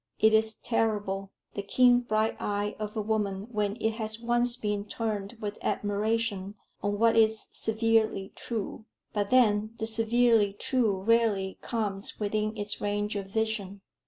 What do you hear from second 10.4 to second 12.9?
true rarely comes within its